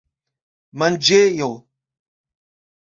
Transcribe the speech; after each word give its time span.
manĝejo 0.79 1.51